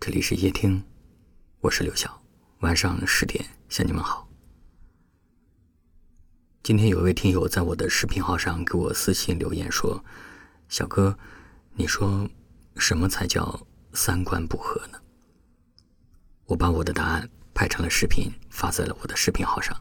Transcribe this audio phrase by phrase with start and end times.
[0.00, 0.82] 这里是夜听，
[1.60, 2.22] 我是刘晓。
[2.60, 4.26] 晚上十点向你们好。
[6.62, 10.02] 今天有一位听友在我的视频号上给我私信留言说
[10.70, 11.14] ：“小哥，
[11.74, 12.26] 你说
[12.76, 14.98] 什么才叫三观不合呢？”
[16.48, 19.78] 我把我的答案拍成了视频，发在了我的视频号上。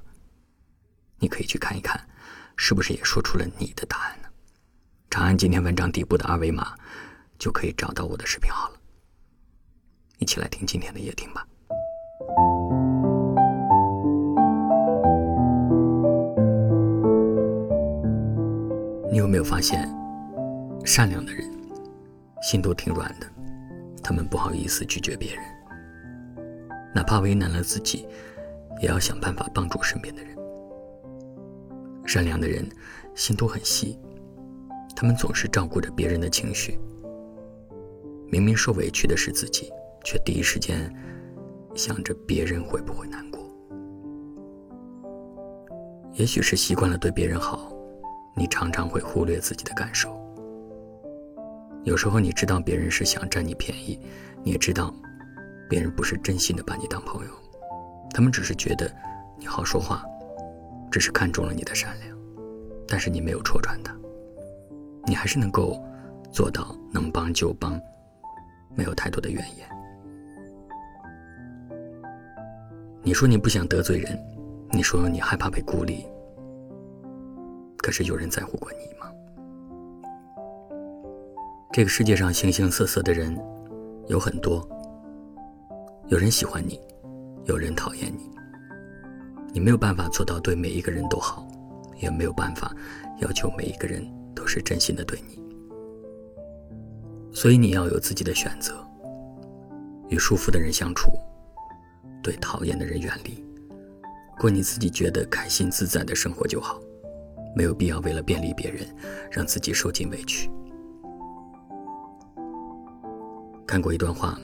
[1.17, 1.97] 你可以去看一看，
[2.57, 4.27] 是不是也说出了你的答案呢？
[5.09, 6.77] 长按今天文章底部的二维码，
[7.37, 8.78] 就可以找到我的视频号了。
[10.19, 11.47] 一起来听今天的夜听吧。
[19.09, 19.89] 你有没有发现，
[20.85, 21.49] 善良的人
[22.41, 23.27] 心都挺软的，
[24.03, 25.43] 他们不好意思拒绝别人，
[26.93, 28.05] 哪怕为难了自己，
[28.81, 30.37] 也要想办法帮助身边的人。
[32.05, 32.67] 善良的人
[33.15, 33.97] 心都很细，
[34.95, 36.77] 他们总是照顾着别人的情绪，
[38.29, 39.71] 明明受委屈的是自己。
[40.03, 40.93] 却第一时间
[41.75, 43.39] 想着别人会不会难过。
[46.13, 47.71] 也许是习惯了对别人好，
[48.35, 50.17] 你常常会忽略自己的感受。
[51.83, 53.99] 有时候你知道别人是想占你便宜，
[54.43, 54.93] 你也知道
[55.69, 57.31] 别人不是真心的把你当朋友，
[58.11, 58.91] 他们只是觉得
[59.37, 60.03] 你好说话，
[60.91, 62.17] 只是看中了你的善良，
[62.85, 63.95] 但是你没有戳穿他，
[65.05, 65.81] 你还是能够
[66.31, 67.79] 做到能帮就帮，
[68.75, 69.69] 没有太多的怨言。
[73.09, 74.15] 你说你不想得罪人，
[74.71, 76.05] 你说你害怕被孤立，
[77.77, 79.11] 可是有人在乎过你吗？
[81.73, 83.35] 这个世界上形形色色的人
[84.09, 84.63] 有很多，
[86.09, 86.79] 有人喜欢你，
[87.45, 88.29] 有人讨厌你，
[89.53, 91.47] 你没有办法做到对每一个人都好，
[91.99, 92.71] 也没有办法
[93.21, 95.41] 要求每一个人都是真心的对你，
[97.33, 98.75] 所以你要有自己的选择，
[100.09, 101.09] 与舒服的人相处。
[102.21, 103.43] 对讨厌的人远离，
[104.37, 106.79] 过你自己觉得开心自在的生活就好，
[107.55, 108.85] 没有必要为了便利别人，
[109.31, 110.49] 让自己受尽委屈。
[113.65, 114.37] 看过一段话：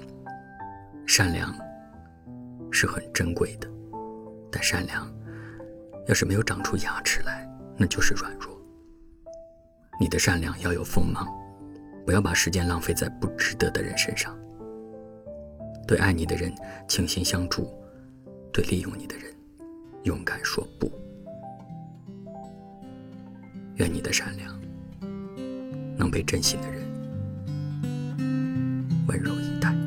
[1.05, 1.53] 善良
[2.71, 3.67] 是很珍贵的，
[4.51, 5.11] 但善良
[6.07, 8.55] 要是没有长出牙齿来，那就是软弱。
[9.99, 11.27] 你的善良要有锋芒，
[12.05, 14.37] 不要把时间浪费在不值得的人身上。
[15.87, 16.53] 对爱你的人
[16.87, 17.69] 倾心相助，
[18.51, 19.31] 对利用你的人
[20.03, 20.91] 勇敢说不。
[23.75, 24.59] 愿你的善良
[25.97, 26.81] 能被真心的人
[29.07, 29.84] 温柔以待。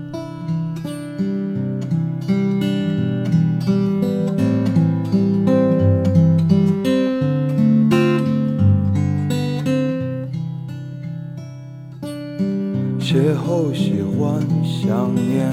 [13.79, 15.47] 喜欢想念。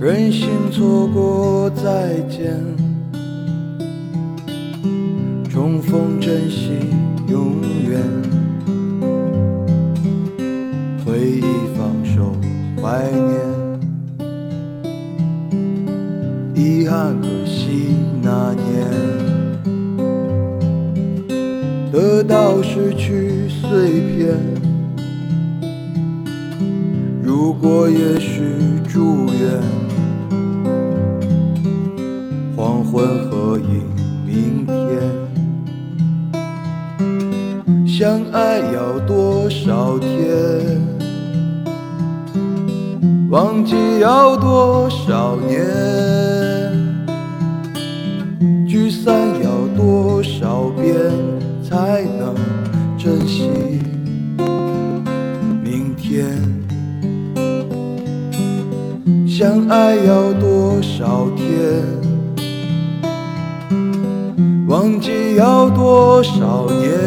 [0.00, 2.56] 任性错过再见，
[5.50, 6.70] 重逢珍惜
[7.28, 8.00] 永远，
[11.04, 11.44] 回忆
[11.76, 12.34] 放手
[12.80, 13.36] 怀念，
[16.54, 18.88] 遗憾可惜那年，
[21.92, 24.34] 得到失去碎片，
[27.42, 28.42] 如果也许
[28.86, 29.62] 祝愿。
[32.54, 33.82] 黄昏合影，
[34.26, 34.76] 明天。
[37.88, 40.06] 相爱要多少天？
[43.30, 45.66] 忘记要多少年？
[48.68, 50.94] 聚散要多少遍
[51.62, 52.34] 才能
[52.98, 53.48] 珍惜
[59.40, 61.82] 相爱要多少天？
[64.68, 66.99] 忘记要多少年，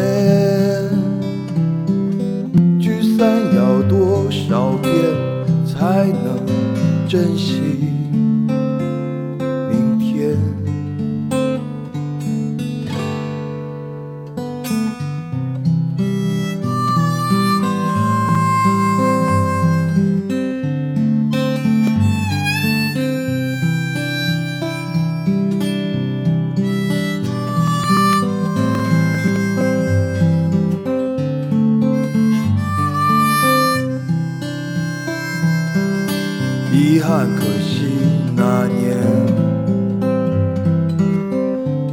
[36.74, 37.86] 遗憾，可惜
[38.34, 38.98] 那年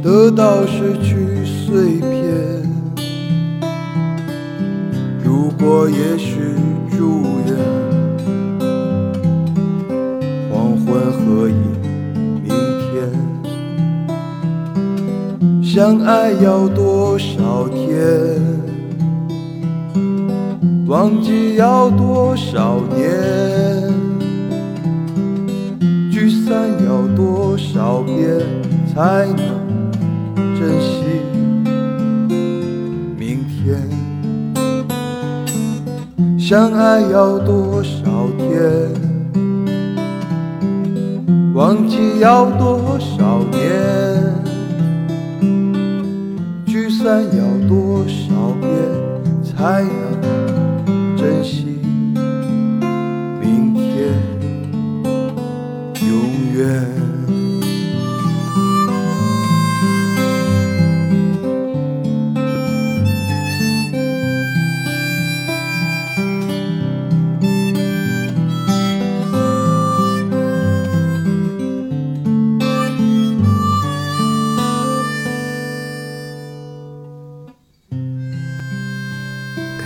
[0.02, 2.10] 得到失去碎片。
[5.22, 6.56] 如果也许
[6.90, 7.56] 祝愿
[10.50, 11.54] 黄昏和夜
[12.42, 12.48] 明
[12.90, 12.90] 天
[15.62, 18.42] 相爱，要多少天？
[20.88, 23.12] 忘记要多少年。
[26.52, 28.38] 聚散要多少遍
[28.92, 29.90] 才能
[30.54, 31.22] 珍惜
[33.16, 33.80] 明天？
[36.38, 38.02] 相爱要多少
[38.36, 38.52] 天？
[41.54, 43.62] 忘记要多少年？
[46.66, 48.70] 聚散要多少遍
[49.42, 50.11] 才能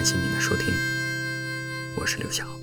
[0.07, 0.73] 谢您的收听，
[1.97, 2.56] 我是刘晓。